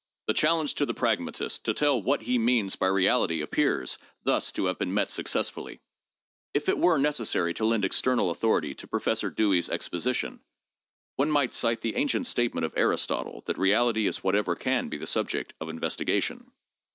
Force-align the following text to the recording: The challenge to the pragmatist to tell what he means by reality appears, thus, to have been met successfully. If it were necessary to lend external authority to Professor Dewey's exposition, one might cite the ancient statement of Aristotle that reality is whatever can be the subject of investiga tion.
The 0.25 0.33
challenge 0.33 0.73
to 0.73 0.85
the 0.87 0.95
pragmatist 0.95 1.63
to 1.65 1.75
tell 1.75 2.01
what 2.01 2.23
he 2.23 2.39
means 2.39 2.75
by 2.75 2.87
reality 2.87 3.39
appears, 3.39 3.99
thus, 4.23 4.51
to 4.53 4.65
have 4.65 4.79
been 4.79 4.95
met 4.95 5.11
successfully. 5.11 5.79
If 6.55 6.67
it 6.67 6.79
were 6.79 6.97
necessary 6.97 7.53
to 7.53 7.65
lend 7.65 7.85
external 7.85 8.31
authority 8.31 8.73
to 8.73 8.87
Professor 8.87 9.29
Dewey's 9.29 9.69
exposition, 9.69 10.39
one 11.17 11.29
might 11.29 11.53
cite 11.53 11.81
the 11.81 11.95
ancient 11.97 12.25
statement 12.25 12.65
of 12.65 12.73
Aristotle 12.75 13.43
that 13.45 13.59
reality 13.59 14.07
is 14.07 14.23
whatever 14.23 14.55
can 14.55 14.89
be 14.89 14.97
the 14.97 15.05
subject 15.05 15.53
of 15.61 15.67
investiga 15.67 16.19
tion. 16.23 16.51